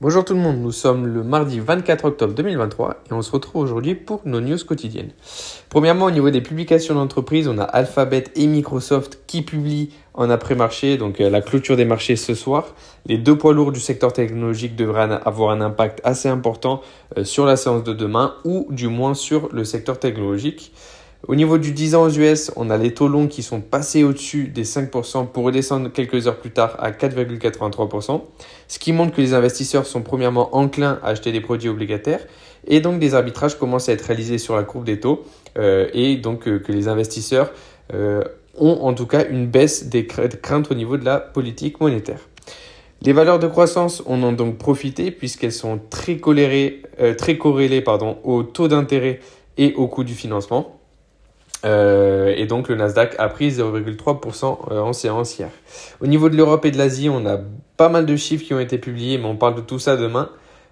Bonjour 0.00 0.24
tout 0.24 0.34
le 0.34 0.40
monde, 0.40 0.58
nous 0.60 0.72
sommes 0.72 1.06
le 1.06 1.22
mardi 1.22 1.60
24 1.60 2.06
octobre 2.06 2.34
2023 2.34 3.04
et 3.08 3.12
on 3.12 3.22
se 3.22 3.30
retrouve 3.30 3.62
aujourd'hui 3.62 3.94
pour 3.94 4.22
nos 4.24 4.40
news 4.40 4.58
quotidiennes. 4.58 5.12
Premièrement, 5.68 6.06
au 6.06 6.10
niveau 6.10 6.30
des 6.30 6.40
publications 6.40 6.96
d'entreprise, 6.96 7.46
on 7.46 7.58
a 7.58 7.62
Alphabet 7.62 8.24
et 8.34 8.48
Microsoft 8.48 9.20
qui 9.28 9.42
publient 9.42 9.90
en 10.12 10.30
après-marché, 10.30 10.96
donc 10.96 11.20
euh, 11.20 11.30
la 11.30 11.40
clôture 11.40 11.76
des 11.76 11.84
marchés 11.84 12.16
ce 12.16 12.34
soir. 12.34 12.74
Les 13.06 13.18
deux 13.18 13.38
poids 13.38 13.52
lourds 13.52 13.70
du 13.70 13.78
secteur 13.78 14.12
technologique 14.12 14.74
devraient 14.74 15.08
avoir 15.24 15.50
un 15.50 15.60
impact 15.60 16.00
assez 16.02 16.28
important 16.28 16.82
euh, 17.16 17.22
sur 17.22 17.46
la 17.46 17.56
séance 17.56 17.84
de 17.84 17.92
demain 17.92 18.34
ou 18.44 18.66
du 18.70 18.88
moins 18.88 19.14
sur 19.14 19.48
le 19.52 19.62
secteur 19.62 20.00
technologique. 20.00 20.72
Au 21.26 21.34
niveau 21.34 21.56
du 21.56 21.72
10 21.72 21.94
ans 21.94 22.02
aux 22.02 22.10
US, 22.10 22.50
on 22.54 22.68
a 22.68 22.76
les 22.76 22.92
taux 22.92 23.08
longs 23.08 23.28
qui 23.28 23.42
sont 23.42 23.62
passés 23.62 24.04
au-dessus 24.04 24.48
des 24.48 24.64
5% 24.64 25.28
pour 25.28 25.44
redescendre 25.44 25.90
quelques 25.90 26.26
heures 26.26 26.36
plus 26.36 26.50
tard 26.50 26.76
à 26.78 26.90
4,83%, 26.90 28.20
ce 28.68 28.78
qui 28.78 28.92
montre 28.92 29.14
que 29.14 29.22
les 29.22 29.32
investisseurs 29.32 29.86
sont 29.86 30.02
premièrement 30.02 30.54
enclins 30.54 30.98
à 31.02 31.08
acheter 31.08 31.32
des 31.32 31.40
produits 31.40 31.70
obligataires 31.70 32.20
et 32.66 32.80
donc 32.80 32.98
des 32.98 33.14
arbitrages 33.14 33.58
commencent 33.58 33.88
à 33.88 33.92
être 33.92 34.02
réalisés 34.02 34.36
sur 34.36 34.54
la 34.54 34.64
courbe 34.64 34.84
des 34.84 35.00
taux 35.00 35.24
euh, 35.56 35.88
et 35.94 36.16
donc 36.16 36.46
euh, 36.46 36.58
que 36.58 36.72
les 36.72 36.88
investisseurs 36.88 37.52
euh, 37.94 38.22
ont 38.58 38.80
en 38.82 38.92
tout 38.92 39.06
cas 39.06 39.26
une 39.26 39.46
baisse 39.46 39.86
des 39.86 40.06
craintes 40.06 40.70
au 40.70 40.74
niveau 40.74 40.98
de 40.98 41.06
la 41.06 41.20
politique 41.20 41.80
monétaire. 41.80 42.20
Les 43.00 43.14
valeurs 43.14 43.38
de 43.38 43.46
croissance 43.46 44.02
en 44.04 44.22
ont 44.22 44.32
donc 44.32 44.58
profité 44.58 45.10
puisqu'elles 45.10 45.52
sont 45.52 45.80
très, 45.88 46.16
corrélées 46.18 46.82
au 48.24 48.42
taux 48.42 48.68
d'intérêt 48.68 49.20
et 49.56 49.72
au 49.74 49.88
coût 49.88 50.04
du 50.04 50.14
financement. 50.14 50.80
Euh, 51.64 52.34
et 52.36 52.46
donc 52.46 52.68
le 52.68 52.74
Nasdaq 52.74 53.14
a 53.18 53.28
pris 53.28 53.50
0,3% 53.50 54.58
euh, 54.70 54.80
en 54.80 54.92
séance 54.92 55.38
hier. 55.38 55.48
Au 56.00 56.06
niveau 56.06 56.28
de 56.28 56.36
l'Europe 56.36 56.64
et 56.66 56.70
de 56.70 56.78
l'Asie, 56.78 57.08
on 57.08 57.24
a 57.26 57.38
pas 57.76 57.88
mal 57.88 58.06
de 58.06 58.16
chiffres 58.16 58.44
qui 58.44 58.54
ont 58.54 58.60
été 58.60 58.78
publiés, 58.78 59.18
mais 59.18 59.24
on 59.24 59.36
parle 59.36 59.54
de 59.54 59.60
tout 59.60 59.78
ça 59.78 59.96
demain, 59.96 60.30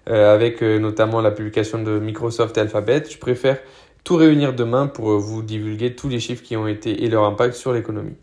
euh, 0.09 0.33
avec 0.33 0.61
notamment 0.61 1.21
la 1.21 1.31
publication 1.31 1.81
de 1.81 1.99
Microsoft 1.99 2.57
et 2.57 2.61
Alphabet. 2.61 3.03
Je 3.09 3.17
préfère 3.17 3.57
tout 4.03 4.17
réunir 4.17 4.53
demain 4.53 4.87
pour 4.87 5.17
vous 5.17 5.41
divulguer 5.41 5.95
tous 5.95 6.09
les 6.09 6.19
chiffres 6.19 6.43
qui 6.43 6.55
ont 6.57 6.67
été 6.67 7.03
et 7.03 7.09
leur 7.09 7.23
impact 7.23 7.55
sur 7.55 7.73
l'économie. 7.73 8.15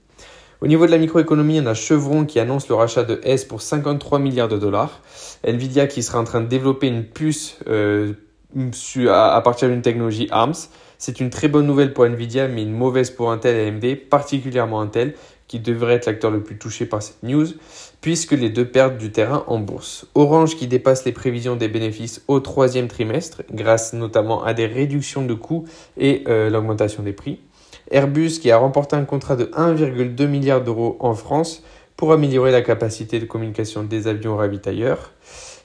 Au 0.61 0.67
niveau 0.67 0.85
de 0.85 0.91
la 0.91 0.99
microéconomie, 0.99 1.59
on 1.61 1.67
a 1.67 1.75
Chevron 1.75 2.27
qui 2.27 2.39
annonce 2.39 2.69
le 2.69 2.75
rachat 2.75 3.03
de 3.03 3.19
S 3.25 3.47
pour 3.47 3.63
53 3.63 4.19
milliards 4.19 4.49
de 4.49 4.59
dollars. 4.59 5.01
Nvidia 5.43 5.87
qui 5.87 6.03
sera 6.03 6.21
en 6.21 6.25
train 6.25 6.43
de 6.43 6.49
développer 6.49 6.87
une 6.87 7.05
puce 7.05 7.59
à 9.09 9.41
partir 9.43 9.69
d'une 9.69 9.83
technologie 9.83 10.29
ARMS. 10.31 10.69
C'est 10.99 11.21
une 11.21 11.31
très 11.31 11.49
bonne 11.49 11.67
nouvelle 11.67 11.95
pour 11.95 12.05
Nvidia, 12.05 12.49
mais 12.49 12.63
une 12.63 12.73
mauvaise 12.73 13.11
pour 13.11 13.33
Intel 13.33 13.57
et 13.57 13.69
AMD, 13.69 14.09
particulièrement 14.11 14.81
Intel, 14.81 15.15
qui 15.49 15.59
devrait 15.59 15.95
être 15.95 16.07
l'acteur 16.07 16.31
le 16.31 16.43
plus 16.43 16.59
touché 16.59 16.87
par 16.87 17.03
cette 17.03 17.23
news, 17.23 17.47
puisque 18.01 18.33
les 18.33 18.51
deux 18.51 18.67
perdent 18.67 18.99
du 18.99 19.11
terrain 19.11 19.43
en 19.49 19.59
bourse. 19.59 20.07
Orange 20.15 20.57
qui 20.57 20.69
dépasse 20.69 21.05
les 21.05 21.13
prévisions 21.13 21.57
des 21.57 21.69
bénéfices 21.69 22.23
au 22.29 22.39
troisième 22.39 22.87
trimestre, 22.87 23.43
grâce 23.53 23.93
notamment 23.93 24.45
à 24.45 24.55
des 24.55 24.67
réductions 24.67 25.25
de 25.25 25.35
coûts 25.35 25.65
et 25.97 26.23
euh, 26.29 26.51
l'augmentation 26.51 27.03
des 27.03 27.13
prix. 27.13 27.41
Airbus 27.91 28.39
qui 28.41 28.51
a 28.51 28.59
remporté 28.59 28.95
un 28.95 29.05
contrat 29.05 29.35
de 29.35 29.47
1,2 29.47 30.27
milliard 30.27 30.63
d'euros 30.63 30.97
en 31.01 31.15
France 31.15 31.65
pour 31.97 32.13
améliorer 32.13 32.53
la 32.53 32.63
capacité 32.63 33.19
de 33.19 33.25
communication 33.25 33.83
des 33.83 34.07
avions 34.07 34.37
ravitailleurs. 34.37 35.11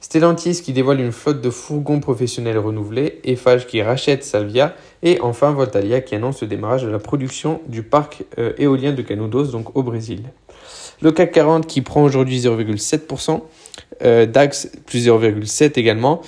Stellantis 0.01 0.61
qui 0.61 0.73
dévoile 0.73 0.99
une 0.99 1.11
flotte 1.11 1.41
de 1.41 1.49
fourgons 1.49 1.99
professionnels 1.99 2.57
renouvelés, 2.57 3.19
Eiffage 3.23 3.67
qui 3.67 3.81
rachète 3.81 4.23
Salvia 4.23 4.75
et 5.03 5.19
enfin 5.21 5.51
Voltalia 5.51 6.01
qui 6.01 6.15
annonce 6.15 6.41
le 6.41 6.47
démarrage 6.47 6.83
de 6.83 6.89
la 6.89 6.99
production 6.99 7.61
du 7.67 7.83
parc 7.83 8.23
euh, 8.37 8.53
éolien 8.57 8.93
de 8.93 9.01
Canudos 9.01 9.45
donc 9.45 9.75
au 9.75 9.83
Brésil. 9.83 10.23
Le 11.01 11.11
CAC 11.11 11.31
40 11.31 11.67
qui 11.67 11.81
prend 11.81 12.03
aujourd'hui 12.03 12.39
0,7%, 12.39 13.41
euh, 14.03 14.25
DAX 14.25 14.69
plus 14.85 15.07
0,7 15.07 15.77
également. 15.79 16.21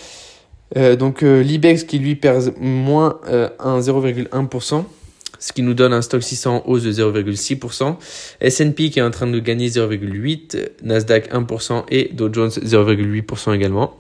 Euh, 0.76 0.96
donc 0.96 1.22
l'IBEX 1.22 1.84
qui 1.84 2.00
lui 2.00 2.16
perd 2.16 2.54
moins 2.60 3.20
1,01% 3.30 4.84
ce 5.40 5.54
qui 5.54 5.62
nous 5.62 5.74
donne 5.74 5.94
un 5.94 6.02
stock 6.02 6.24
600 6.24 6.64
en 6.66 6.70
hausse 6.70 6.84
de 6.84 6.92
0,6%, 6.92 7.98
S&P 8.42 8.90
qui 8.90 9.00
est 9.00 9.02
en 9.02 9.12
train 9.12 9.28
de 9.28 9.40
gagner 9.40 9.70
0,8%, 9.70 10.70
Nasdaq 10.84 11.32
1% 11.32 11.84
et 11.90 12.10
Dow 12.14 12.30
Jones 12.32 12.50
0,8% 12.50 13.56
également. 13.56 13.98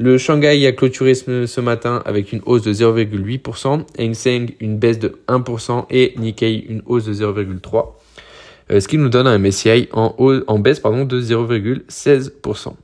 Le 0.00 0.16
Shanghai 0.16 0.64
a 0.66 0.72
clôturé 0.72 1.14
ce, 1.14 1.60
matin 1.60 2.02
avec 2.04 2.32
une 2.32 2.40
hausse 2.46 2.62
de 2.62 2.72
0,8%, 2.72 3.84
Hang 3.98 4.14
Seng 4.14 4.50
une 4.60 4.78
baisse 4.78 5.00
de 5.00 5.18
1% 5.26 5.86
et 5.90 6.14
Nikkei 6.16 6.66
une 6.68 6.82
hausse 6.86 7.06
de 7.06 7.12
0,3%, 7.12 7.86
euh, 8.70 8.80
ce 8.80 8.86
qui 8.86 8.96
nous 8.96 9.08
donne 9.08 9.26
un 9.26 9.38
MSCI 9.38 9.88
en, 9.92 10.14
en 10.46 10.58
baisse 10.60 10.78
pardon, 10.78 11.04
de 11.04 11.20
0,16%. 11.20 12.74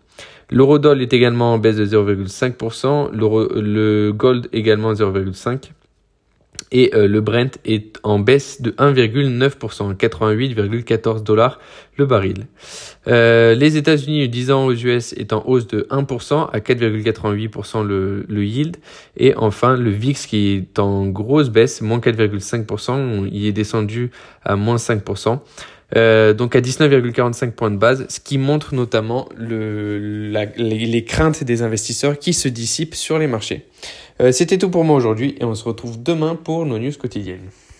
L'eurodoll 0.50 1.02
est 1.02 1.12
également 1.12 1.54
en 1.54 1.58
baisse 1.58 1.76
de 1.76 1.86
0,5%, 1.86 3.12
le 3.12 4.10
gold 4.10 4.48
également 4.52 4.92
0,5% 4.92 5.60
et 6.74 6.90
euh, 6.92 7.06
le 7.06 7.20
Brent 7.20 7.56
est 7.64 7.98
en 8.02 8.18
baisse 8.18 8.60
de 8.60 8.72
1,9%, 8.72 9.94
88,14 9.96 11.22
dollars 11.22 11.60
le 11.96 12.04
baril. 12.04 12.48
Euh, 13.06 13.54
les 13.54 13.76
États-Unis, 13.76 14.28
10 14.28 14.50
ans 14.50 14.66
aux 14.66 14.74
US, 14.74 15.12
est 15.12 15.32
en 15.32 15.44
hausse 15.46 15.68
de 15.68 15.86
1% 15.90 16.50
à 16.52 16.58
4,88% 16.58 17.86
le, 17.86 18.44
yield. 18.44 18.76
Et 19.16 19.36
enfin, 19.36 19.76
le 19.76 19.90
VIX 19.90 20.26
qui 20.26 20.48
est 20.56 20.78
en 20.80 21.06
grosse 21.06 21.48
baisse, 21.48 21.80
moins 21.80 22.00
4,5%, 22.00 23.28
il 23.30 23.46
est 23.46 23.52
descendu 23.52 24.10
à 24.44 24.56
moins 24.56 24.76
5%. 24.76 25.38
Euh, 25.96 26.32
donc 26.32 26.56
à 26.56 26.60
19,45 26.60 27.52
points 27.52 27.70
de 27.70 27.76
base, 27.76 28.06
ce 28.08 28.18
qui 28.18 28.36
montre 28.38 28.74
notamment 28.74 29.28
le, 29.36 30.28
les, 30.56 30.86
les, 30.86 31.04
craintes 31.04 31.44
des 31.44 31.62
investisseurs 31.62 32.18
qui 32.18 32.32
se 32.32 32.48
dissipent 32.48 32.96
sur 32.96 33.18
les 33.18 33.28
marchés. 33.28 33.66
Euh, 34.20 34.32
C'était 34.32 34.58
tout 34.58 34.70
pour 34.70 34.84
moi 34.84 34.96
aujourd'hui 34.96 35.36
et 35.40 35.44
on 35.44 35.54
se 35.54 35.64
retrouve 35.64 36.02
demain 36.02 36.36
pour 36.36 36.66
nos 36.66 36.78
news 36.78 36.92
quotidiennes. 36.92 37.50